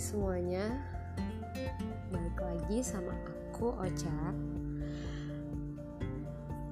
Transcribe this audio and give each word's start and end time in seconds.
semuanya 0.00 0.80
Balik 2.08 2.40
lagi 2.40 2.80
sama 2.80 3.12
aku 3.12 3.76
Ocha. 3.76 4.16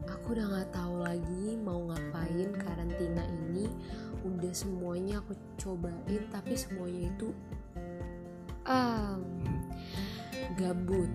Aku 0.09 0.33
udah 0.33 0.49
gak 0.49 0.73
tahu 0.73 1.05
lagi 1.05 1.61
mau 1.61 1.85
ngapain 1.93 2.49
karantina 2.57 3.21
ini. 3.29 3.69
Udah 4.25 4.51
semuanya 4.57 5.21
aku 5.21 5.37
cobain 5.61 6.25
Tapi 6.33 6.57
semuanya 6.57 7.13
itu 7.13 7.29
um, 8.65 9.21
Gabut. 10.57 11.13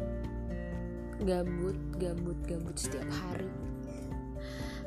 Gabut, 1.26 1.78
gabut, 1.98 2.38
gabut 2.46 2.78
setiap 2.78 3.10
hari. 3.10 3.50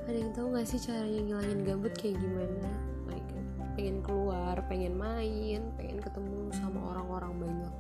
Ada 0.07 0.17
yang 0.17 0.33
tahu 0.33 0.55
gak 0.55 0.71
sih 0.71 0.79
caranya 0.79 1.21
ngilangin 1.27 1.61
gabut 1.67 1.93
kayak 1.99 2.15
gimana? 2.23 2.96
Pengen 3.77 4.01
keluar, 4.01 4.57
pengen 4.73 4.97
main, 4.97 5.61
pengen 5.77 6.01
ketemu 6.01 6.49
sama 6.57 6.97
orang-orang 6.97 7.33
banyak. 7.45 7.75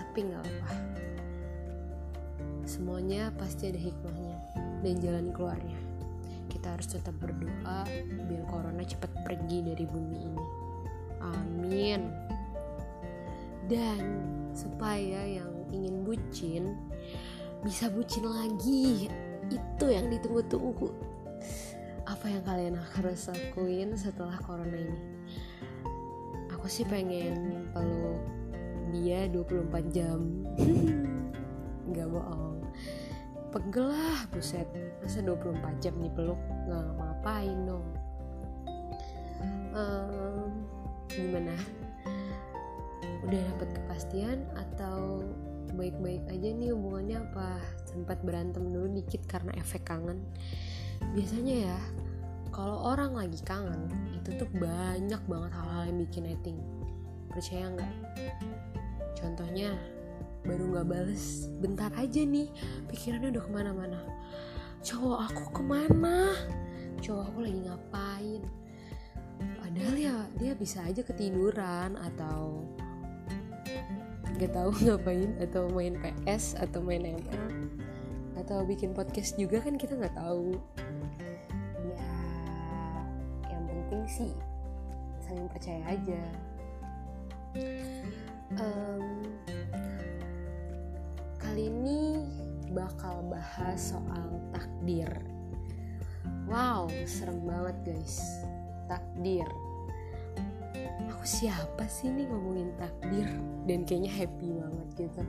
Tapi 0.00 0.18
nggak 0.24 0.42
apa. 0.48 0.70
Semuanya 2.64 3.28
pasti 3.36 3.68
ada 3.68 3.76
hikmahnya 3.76 4.36
dan 4.80 4.94
jalan 5.04 5.28
keluarnya. 5.36 5.76
Kita 6.48 6.72
harus 6.72 6.88
tetap 6.88 7.12
berdoa 7.20 7.84
biar 8.28 8.42
corona 8.48 8.80
cepat 8.80 9.12
pergi 9.28 9.60
dari 9.60 9.84
bumi 9.84 10.18
ini. 10.24 10.44
Amin. 11.20 12.00
Dan 13.68 14.00
supaya 14.56 15.20
yang 15.28 15.52
ingin 15.68 16.00
bucin 16.08 16.72
bisa 17.60 17.92
bucin 17.92 18.24
lagi. 18.24 19.12
Itu 19.52 19.92
yang 19.92 20.08
ditunggu-tunggu 20.08 20.88
apa 22.08 22.24
yang 22.24 22.44
kalian 22.48 22.76
harus 22.96 23.28
lakuin 23.28 23.92
setelah 23.92 24.40
corona 24.40 24.80
ini? 24.80 25.00
Aku 26.56 26.64
sih 26.64 26.88
pengen 26.88 27.68
peluk 27.76 28.24
dia 28.96 29.28
24 29.28 29.92
jam. 29.92 30.24
Nggak 31.92 32.08
bohong. 32.08 32.64
Pegel 33.52 33.92
lah 33.92 34.24
buset. 34.32 34.64
Masa 35.04 35.20
24 35.20 35.84
jam 35.84 35.94
nih 36.00 36.12
peluk 36.12 36.40
nggak 36.68 36.84
ngapain 36.96 37.58
dong. 37.64 37.86
Um, 39.72 40.50
gimana? 41.12 41.56
Udah 43.24 43.40
dapet 43.52 43.68
kepastian 43.72 44.44
atau 44.52 45.24
baik-baik 45.76 46.24
aja 46.28 46.48
nih 46.56 46.72
hubungannya? 46.76 47.24
Apa 47.24 47.60
sempat 47.88 48.20
berantem 48.20 48.68
dulu 48.68 49.00
dikit 49.00 49.24
karena 49.28 49.52
efek 49.56 49.88
kangen 49.88 50.24
biasanya 51.14 51.72
ya 51.72 51.78
kalau 52.52 52.90
orang 52.90 53.14
lagi 53.14 53.38
kangen 53.44 53.86
itu 54.16 54.34
tuh 54.34 54.48
banyak 54.56 55.22
banget 55.30 55.52
hal-hal 55.54 55.82
yang 55.86 55.98
bikin 56.02 56.22
netting 56.26 56.58
percaya 57.30 57.70
nggak? 57.70 57.94
Contohnya 59.14 59.74
baru 60.46 60.64
nggak 60.74 60.86
bales 60.88 61.50
bentar 61.60 61.92
aja 61.94 62.24
nih 62.24 62.48
pikirannya 62.90 63.30
udah 63.34 63.44
ke 63.44 63.50
mana-mana. 63.52 64.00
Cowok 64.82 65.18
aku 65.30 65.44
ke 65.58 65.62
mana? 65.62 66.34
Cowok 67.02 67.24
aku 67.30 67.38
lagi 67.46 67.60
ngapain? 67.66 68.42
Padahal 69.62 69.94
ya 69.94 70.16
dia 70.38 70.52
bisa 70.58 70.82
aja 70.82 71.02
ketiduran 71.04 71.94
atau 71.94 72.66
nggak 74.38 74.54
tahu 74.54 74.70
ngapain 74.86 75.30
atau 75.42 75.62
main 75.70 75.94
PS 75.98 76.58
atau 76.58 76.78
main 76.82 77.02
ML 77.02 77.46
atau 78.48 78.64
bikin 78.64 78.96
podcast 78.96 79.36
juga 79.36 79.60
kan 79.60 79.76
kita 79.76 79.92
nggak 79.92 80.16
tahu. 80.16 80.56
Ya 81.84 82.08
yang 83.52 83.62
penting 83.68 84.08
sih 84.08 84.32
saling 85.20 85.52
percaya 85.52 85.84
aja. 85.84 86.22
Um, 88.56 89.28
kali 91.36 91.68
ini 91.68 92.24
bakal 92.72 93.20
bahas 93.28 93.92
soal 93.92 94.40
takdir. 94.56 95.12
Wow 96.48 96.88
serem 97.04 97.44
banget 97.44 97.76
guys. 97.84 98.16
Takdir. 98.88 99.44
Aku 101.12 101.20
siapa 101.28 101.84
sih 101.84 102.08
nih 102.08 102.24
ngomongin 102.32 102.72
takdir? 102.80 103.28
Dan 103.68 103.84
kayaknya 103.84 104.24
happy 104.24 104.56
banget 104.56 104.88
gitu 105.04 105.20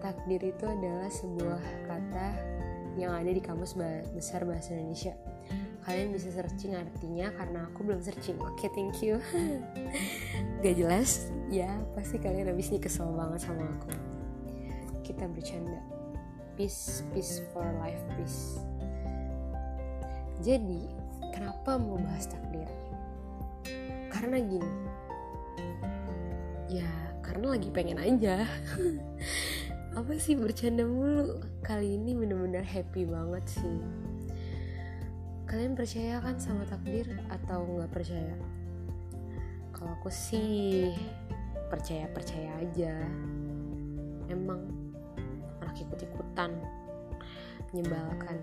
takdir 0.00 0.40
itu 0.40 0.64
adalah 0.64 1.12
sebuah 1.12 1.62
kata 1.86 2.28
yang 2.98 3.14
ada 3.14 3.30
di 3.30 3.38
kamus 3.38 3.76
besar 4.16 4.42
bahasa 4.48 4.74
Indonesia. 4.74 5.14
Kalian 5.84 6.12
bisa 6.12 6.28
searching 6.32 6.76
artinya 6.76 7.32
karena 7.36 7.68
aku 7.68 7.84
belum 7.86 8.00
searching. 8.04 8.36
Oke 8.40 8.66
okay, 8.66 8.70
thank 8.76 9.00
you. 9.00 9.16
Gak 10.64 10.76
jelas? 10.76 11.32
Ya 11.48 11.70
pasti 11.96 12.20
kalian 12.20 12.52
habis 12.52 12.68
ini 12.72 12.80
kesel 12.80 13.08
banget 13.16 13.48
sama 13.48 13.64
aku. 13.64 13.90
Kita 15.04 15.24
bercanda. 15.28 15.80
Peace 16.56 17.04
peace 17.16 17.40
for 17.52 17.64
life 17.80 18.00
peace. 18.16 18.60
Jadi 20.44 20.88
kenapa 21.32 21.80
mau 21.80 21.96
bahas 21.96 22.28
takdir? 22.28 22.68
Karena 24.12 24.36
gini. 24.44 24.72
Ya 26.68 26.88
karena 27.30 27.54
lagi 27.54 27.70
pengen 27.70 27.98
aja 28.02 28.42
apa 29.94 30.12
sih 30.18 30.38
bercanda 30.38 30.86
mulu. 30.86 31.42
Kali 31.66 31.98
ini 31.98 32.14
bener-bener 32.14 32.62
happy 32.62 33.06
banget 33.06 33.44
sih. 33.50 33.78
Kalian 35.50 35.74
percaya 35.74 36.22
kan 36.22 36.38
sama 36.38 36.62
takdir 36.62 37.10
atau 37.26 37.66
nggak 37.66 37.90
percaya? 37.90 38.36
Kalau 39.74 39.90
aku 39.98 40.10
sih 40.12 40.94
percaya 41.66 42.06
percaya 42.14 42.54
aja. 42.62 42.94
Emang 44.30 44.62
anak 45.58 45.74
ikut 45.74 46.06
ikutan 46.06 46.54
menyebalkan. 47.74 48.38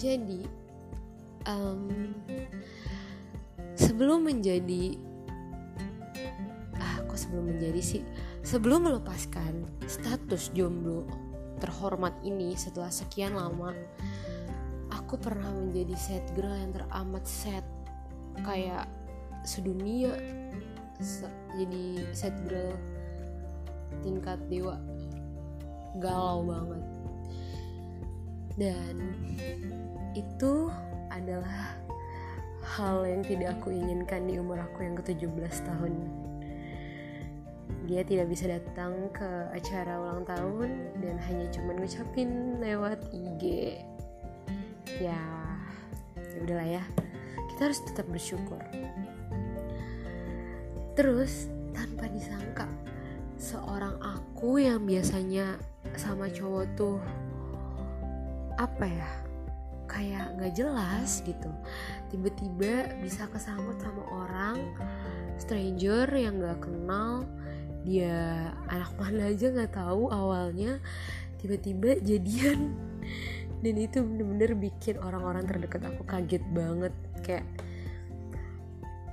Jadi 0.00 0.48
um, 1.44 2.12
sebelum 3.76 4.24
menjadi 4.24 4.96
ah 6.80 7.04
kok 7.04 7.20
sebelum 7.20 7.52
menjadi 7.52 7.80
sih 7.84 8.02
Sebelum 8.44 8.84
melepaskan 8.84 9.64
status 9.88 10.52
jomblo 10.52 11.08
terhormat 11.64 12.12
ini 12.20 12.52
setelah 12.52 12.92
sekian 12.92 13.32
lama, 13.40 13.72
aku 14.92 15.16
pernah 15.16 15.48
menjadi 15.48 15.96
sad 15.96 16.24
girl 16.36 16.52
yang 16.52 16.76
teramat 16.76 17.24
sad 17.24 17.64
kayak 18.44 18.84
sedunia 19.48 20.12
jadi 21.56 21.84
sad 22.12 22.36
girl 22.44 22.76
tingkat 24.04 24.36
dewa. 24.52 24.76
Galau 25.96 26.44
banget. 26.44 26.84
Dan 28.60 28.96
itu 30.12 30.68
adalah 31.08 31.80
hal 32.76 33.08
yang 33.08 33.24
tidak 33.24 33.56
aku 33.56 33.72
inginkan 33.72 34.28
di 34.28 34.36
umur 34.36 34.60
aku 34.60 34.84
yang 34.84 35.00
ke-17 35.00 35.64
tahun 35.64 35.92
dia 37.84 38.00
tidak 38.00 38.32
bisa 38.32 38.48
datang 38.48 39.12
ke 39.12 39.28
acara 39.52 40.00
ulang 40.00 40.24
tahun 40.24 40.70
dan 41.04 41.16
hanya 41.28 41.46
cuma 41.52 41.76
ngucapin 41.76 42.56
lewat 42.60 43.00
IG 43.12 43.76
ya 45.00 45.20
ya 46.34 46.38
udahlah 46.42 46.68
ya. 46.80 46.84
Kita 47.54 47.70
harus 47.70 47.80
tetap 47.86 48.06
bersyukur. 48.10 48.58
Terus 50.98 51.50
tanpa 51.74 52.10
disangka 52.10 52.66
seorang 53.38 53.98
aku 54.02 54.62
yang 54.62 54.82
biasanya 54.86 55.58
sama 55.94 56.30
cowok 56.30 56.66
tuh 56.74 56.98
apa 58.54 58.86
ya 58.86 59.10
kayak 59.90 60.34
nggak 60.38 60.54
jelas 60.54 61.22
gitu. 61.22 61.50
Tiba-tiba 62.10 62.98
bisa 63.02 63.30
kesambut 63.30 63.78
sama 63.78 64.02
orang 64.10 64.58
stranger 65.38 66.06
yang 66.14 66.38
nggak 66.38 66.62
kenal 66.62 67.26
dia 67.84 68.50
anak 68.72 68.96
mana 68.96 69.28
aja 69.28 69.52
nggak 69.52 69.76
tahu 69.76 70.08
awalnya 70.08 70.80
tiba-tiba 71.38 72.00
jadian. 72.00 72.72
Dan 73.64 73.80
itu 73.80 74.04
bener-bener 74.04 74.56
bikin 74.56 75.00
orang-orang 75.00 75.44
terdekat 75.48 75.84
aku 75.88 76.04
kaget 76.04 76.44
banget. 76.52 76.92
Kayak 77.24 77.46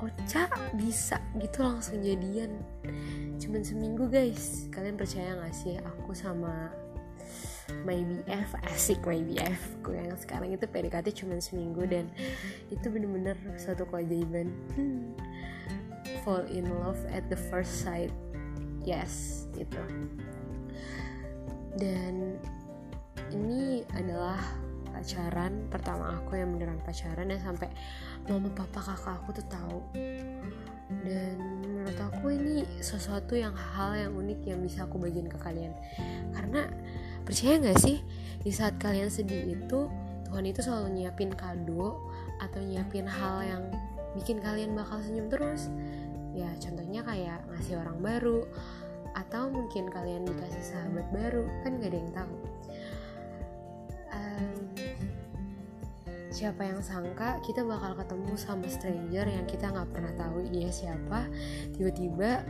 Ocha 0.01 0.49
bisa 0.73 1.21
gitu 1.37 1.61
langsung 1.61 2.01
jadian. 2.01 2.57
Cuman 3.37 3.61
seminggu 3.61 4.09
guys. 4.09 4.65
Kalian 4.73 4.97
percaya 4.97 5.37
gak 5.37 5.53
sih 5.53 5.77
aku 5.77 6.17
sama 6.17 6.73
my 7.87 8.01
BF 8.03 8.49
asik 8.67 8.99
my 9.07 9.21
BF 9.23 9.61
ku 9.79 9.95
yang 9.95 10.11
sekarang 10.19 10.51
itu 10.51 10.67
PDKT 10.67 11.23
cuma 11.23 11.39
seminggu 11.39 11.87
dan 11.87 12.11
itu 12.67 12.91
bener-bener 12.91 13.37
satu 13.55 13.87
keajaiban. 13.87 14.51
Hmm. 14.75 15.13
fall 16.21 16.45
in 16.49 16.69
love 16.81 16.99
at 17.09 17.25
the 17.29 17.39
first 17.49 17.81
sight 17.81 18.11
yes 18.85 19.45
gitu. 19.55 19.79
Dan 21.77 22.37
ini 23.31 23.85
adalah 23.95 24.39
pacaran 24.91 25.65
pertama 25.71 26.19
aku 26.19 26.35
yang 26.35 26.51
beneran 26.53 26.77
pacaran 26.83 27.31
ya 27.31 27.39
sampai 27.39 27.71
mama 28.27 28.51
papa 28.51 28.83
kakak 28.83 29.15
aku 29.23 29.29
tuh 29.39 29.47
tahu. 29.47 29.79
Dan 30.91 31.39
menurut 31.63 31.97
aku 31.97 32.35
ini 32.35 32.67
sesuatu 32.83 33.33
yang 33.33 33.55
hal 33.55 33.95
yang 33.95 34.11
unik 34.11 34.39
yang 34.43 34.59
bisa 34.59 34.83
aku 34.83 34.99
bagiin 34.99 35.31
ke 35.31 35.39
kalian. 35.39 35.71
Karena 36.35 36.67
percaya 37.23 37.57
nggak 37.57 37.79
sih 37.79 38.03
di 38.43 38.51
saat 38.51 38.75
kalian 38.77 39.07
sedih 39.07 39.55
itu 39.55 39.87
Tuhan 40.27 40.47
itu 40.47 40.63
selalu 40.63 40.99
nyiapin 40.99 41.31
kado 41.35 41.99
atau 42.39 42.59
nyiapin 42.63 43.07
hal 43.07 43.43
yang 43.43 43.63
bikin 44.15 44.43
kalian 44.43 44.75
bakal 44.75 44.99
senyum 44.99 45.27
terus 45.31 45.71
ya 46.31 46.49
contohnya 46.59 47.01
kayak 47.03 47.39
ngasih 47.51 47.79
orang 47.79 47.99
baru 47.99 48.47
atau 49.11 49.51
mungkin 49.51 49.91
kalian 49.91 50.23
dikasih 50.23 50.63
sahabat 50.63 51.07
baru 51.11 51.43
kan 51.63 51.79
gak 51.83 51.91
ada 51.91 51.99
yang 51.99 52.13
tahu. 52.15 52.35
Um, 54.11 54.55
siapa 56.31 56.63
yang 56.63 56.79
sangka 56.79 57.43
kita 57.43 57.63
bakal 57.67 57.91
ketemu 57.99 58.33
sama 58.39 58.67
stranger 58.71 59.27
yang 59.27 59.43
kita 59.47 59.67
nggak 59.67 59.91
pernah 59.91 60.15
tahu 60.15 60.47
dia 60.47 60.71
siapa 60.71 61.27
tiba-tiba 61.75 62.47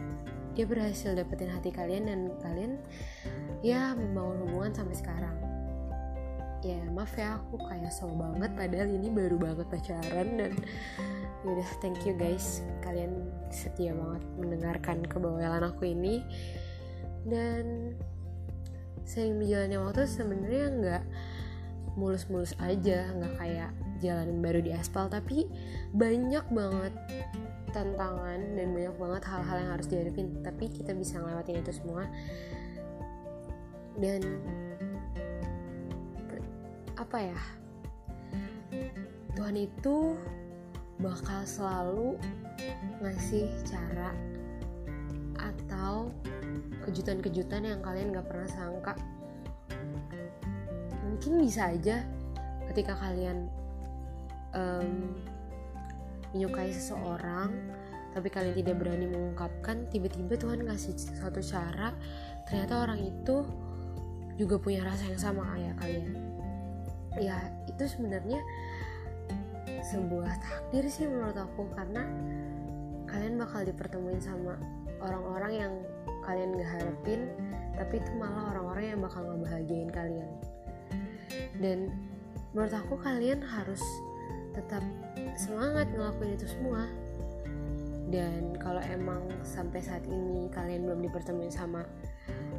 dia 0.54 0.66
berhasil 0.70 1.18
dapetin 1.18 1.50
hati 1.50 1.74
kalian 1.74 2.06
dan 2.06 2.20
kalian 2.46 2.78
ya 3.66 3.98
membangun 3.98 4.46
hubungan 4.46 4.74
sampai 4.74 4.96
sekarang 4.98 5.51
ya 6.62 6.78
maaf 6.94 7.18
ya 7.18 7.42
aku 7.42 7.58
kayak 7.66 7.90
so 7.90 8.06
banget 8.14 8.54
padahal 8.54 8.90
ini 8.90 9.10
baru 9.10 9.38
banget 9.42 9.66
pacaran 9.66 10.28
dan 10.38 10.54
yaudah 11.42 11.70
thank 11.82 11.98
you 12.06 12.14
guys. 12.14 12.62
Kalian 12.86 13.30
setia 13.50 13.98
banget 13.98 14.24
mendengarkan 14.38 15.02
kebawelan 15.06 15.66
aku 15.66 15.90
ini. 15.90 16.22
Dan 17.26 17.94
sering 19.06 19.42
berjalannya 19.42 19.80
waktu 19.82 20.06
sebenarnya 20.06 20.66
nggak 20.82 21.04
mulus-mulus 22.00 22.56
aja 22.62 23.12
nggak 23.12 23.36
kayak 23.36 23.72
jalan 24.00 24.40
baru 24.40 24.64
di 24.64 24.72
aspal 24.72 25.12
tapi 25.12 25.44
banyak 25.92 26.46
banget 26.48 26.94
tantangan 27.76 28.40
dan 28.56 28.68
banyak 28.72 28.96
banget 28.96 29.24
hal-hal 29.28 29.58
yang 29.60 29.72
harus 29.76 29.88
dihadapin 29.92 30.28
tapi 30.40 30.72
kita 30.72 30.94
bisa 30.94 31.18
ngelewatin 31.18 31.62
itu 31.62 31.74
semua. 31.74 32.06
Dan 34.00 34.22
apa 37.02 37.18
ya? 37.18 37.42
Tuhan 39.34 39.58
itu 39.58 40.14
bakal 41.02 41.42
selalu 41.50 42.14
ngasih 43.02 43.50
cara 43.66 44.14
atau 45.42 46.14
kejutan-kejutan 46.86 47.66
yang 47.66 47.82
kalian 47.82 48.14
gak 48.14 48.30
pernah 48.30 48.46
sangka. 48.46 48.94
Mungkin 51.10 51.42
bisa 51.42 51.74
aja 51.74 52.06
ketika 52.70 52.94
kalian 53.02 53.50
um, 54.54 55.18
menyukai 56.32 56.70
seseorang 56.70 57.50
tapi 58.12 58.28
kalian 58.28 58.56
tidak 58.56 58.76
berani 58.80 59.08
mengungkapkan 59.08 59.88
tiba-tiba 59.88 60.36
Tuhan 60.36 60.68
ngasih 60.68 60.96
suatu 60.96 61.40
cara 61.40 61.96
ternyata 62.48 62.84
orang 62.84 63.00
itu 63.00 63.48
juga 64.36 64.60
punya 64.60 64.84
rasa 64.84 65.08
yang 65.12 65.20
sama 65.20 65.48
kayak 65.56 65.76
kalian 65.80 66.32
ya 67.20 67.40
itu 67.68 67.84
sebenarnya 67.88 68.40
sebuah 69.92 70.32
takdir 70.40 70.88
sih 70.88 71.10
menurut 71.10 71.36
aku 71.36 71.68
karena 71.76 72.08
kalian 73.10 73.36
bakal 73.36 73.66
dipertemuin 73.68 74.24
sama 74.24 74.56
orang-orang 75.04 75.52
yang 75.52 75.74
kalian 76.24 76.56
gak 76.56 76.72
harapin 76.80 77.22
tapi 77.76 77.98
itu 77.98 78.12
malah 78.20 78.54
orang-orang 78.54 78.86
yang 78.94 79.00
bakal 79.02 79.22
ngebahagiain 79.26 79.90
kalian. 79.90 80.30
Dan 81.58 81.90
menurut 82.54 82.74
aku 82.78 83.00
kalian 83.00 83.42
harus 83.42 83.82
tetap 84.54 84.84
semangat 85.34 85.88
ngelakuin 85.90 86.36
itu 86.36 86.46
semua. 86.46 86.86
Dan 88.12 88.60
kalau 88.60 88.84
emang 88.92 89.24
sampai 89.42 89.80
saat 89.80 90.04
ini 90.06 90.52
kalian 90.52 90.84
belum 90.84 91.02
dipertemuin 91.10 91.50
sama 91.50 91.88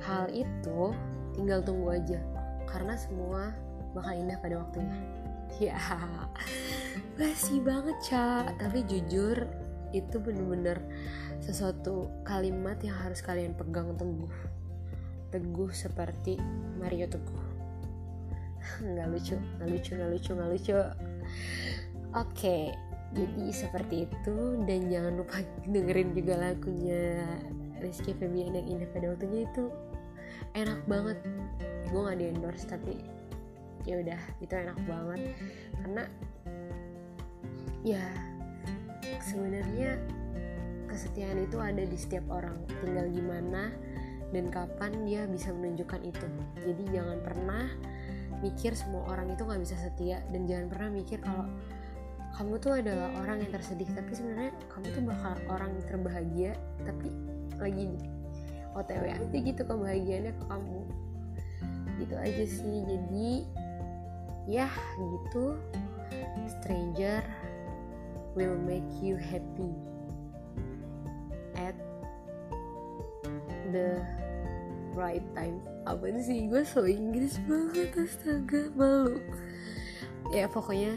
hal 0.02 0.32
itu 0.32 0.90
tinggal 1.36 1.60
tunggu 1.60 2.02
aja. 2.02 2.18
Karena 2.64 2.96
semua 2.96 3.52
bakal 3.92 4.12
indah 4.16 4.38
pada 4.40 4.60
waktunya. 4.60 4.96
Ya. 5.60 5.76
Basi 7.20 7.60
banget 7.60 7.96
cak 8.08 8.56
tapi 8.56 8.84
jujur 8.88 9.36
itu 9.92 10.16
bener-bener 10.16 10.80
sesuatu 11.44 12.08
kalimat 12.24 12.80
yang 12.80 12.96
harus 12.96 13.20
kalian 13.20 13.52
pegang 13.52 13.92
teguh. 13.96 14.32
Teguh 15.32 15.70
seperti 15.72 16.40
Mario 16.80 17.08
Teguh. 17.08 17.44
Nggak 18.92 19.06
lucu 19.10 19.36
nggak 19.58 19.68
lucu 19.68 19.90
nggak 19.94 20.10
lucu 20.10 20.30
nggak 20.32 20.50
lucu. 20.50 20.74
Oke 22.16 22.72
jadi 23.12 23.44
seperti 23.52 24.08
itu. 24.08 24.36
Dan 24.64 24.88
jangan 24.88 25.12
lupa 25.20 25.44
dengerin 25.72 26.16
juga 26.16 26.34
lagunya 26.40 27.28
Rizky 27.78 28.16
Febian 28.16 28.56
yang 28.56 28.66
indah 28.78 28.88
pada 28.90 29.12
waktunya. 29.12 29.44
Itu 29.44 29.68
enak 30.56 30.80
banget. 30.88 31.18
Gue 31.92 32.00
nggak 32.00 32.18
di 32.18 32.26
endorse 32.32 32.64
tapi 32.64 32.94
ya 33.86 33.98
udah 33.98 34.20
itu 34.42 34.52
enak 34.54 34.78
banget. 34.86 35.20
Karena 35.82 36.02
ya 37.82 38.04
sebenarnya 39.22 39.98
kesetiaan 40.86 41.40
itu 41.42 41.56
ada 41.58 41.82
di 41.82 41.96
setiap 41.96 42.28
orang 42.28 42.54
tinggal 42.84 43.08
gimana 43.08 43.72
dan 44.32 44.48
kapan 44.48 44.92
dia 45.08 45.24
bisa 45.28 45.52
menunjukkan 45.52 46.00
itu. 46.04 46.26
Jadi 46.62 46.82
jangan 46.92 47.18
pernah 47.20 47.66
mikir 48.42 48.74
semua 48.74 49.06
orang 49.12 49.30
itu 49.30 49.46
nggak 49.46 49.62
bisa 49.62 49.76
setia 49.78 50.18
dan 50.34 50.44
jangan 50.50 50.66
pernah 50.72 50.88
mikir 50.90 51.22
kalau 51.22 51.46
kamu 52.32 52.56
tuh 52.58 52.72
adalah 52.80 53.12
orang 53.20 53.44
yang 53.44 53.50
tersedih. 53.52 53.88
Tapi 53.92 54.12
sebenarnya 54.12 54.52
kamu 54.72 54.86
tuh 54.92 55.02
bakal 55.04 55.32
orang 55.52 55.70
yang 55.76 55.86
terbahagia 55.88 56.52
tapi 56.82 57.08
lagi 57.60 57.92
otw 58.72 59.04
aja 59.04 59.36
gitu 59.36 59.62
kebahagiaannya 59.62 60.32
ke 60.32 60.44
kamu. 60.48 60.80
Gitu 62.00 62.14
aja 62.16 62.44
sih. 62.48 62.76
Jadi 62.88 63.28
ya 64.46 64.68
gitu. 64.98 65.58
Stranger 66.60 67.22
will 68.34 68.56
make 68.66 68.86
you 68.98 69.14
happy. 69.16 69.72
At 71.58 71.76
the 73.70 74.02
right 74.96 75.24
time. 75.36 75.62
Apa 75.88 76.10
sih? 76.22 76.46
Gue 76.46 76.62
so 76.62 76.84
Inggris 76.86 77.38
banget 77.48 77.94
astaga 77.96 78.70
malu. 78.74 79.18
Ya 80.32 80.48
pokoknya 80.48 80.96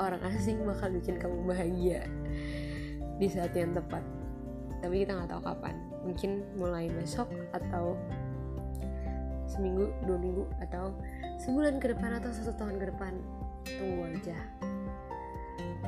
orang 0.00 0.22
asing 0.32 0.62
bakal 0.64 0.88
bikin 0.94 1.20
kamu 1.20 1.44
bahagia 1.44 2.06
di 3.18 3.28
saat 3.28 3.52
yang 3.52 3.74
tepat. 3.74 4.00
Tapi 4.80 5.04
kita 5.04 5.18
nggak 5.18 5.30
tahu 5.30 5.42
kapan. 5.42 5.74
Mungkin 6.06 6.30
mulai 6.56 6.88
besok 6.88 7.28
atau 7.50 7.98
seminggu 9.58 9.90
dua 10.06 10.14
minggu 10.14 10.46
atau 10.62 10.94
sebulan 11.42 11.82
ke 11.82 11.90
depan 11.90 12.22
atau 12.22 12.30
satu 12.30 12.54
tahun 12.54 12.78
ke 12.78 12.94
depan. 12.94 13.12
Tunggu 13.66 14.02
aja. 14.14 14.38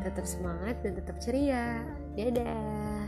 Tetap 0.03 0.27
semangat 0.27 0.83
dan 0.83 0.99
tetap 0.99 1.23
ceria. 1.23 1.87
Dadah 2.19 3.00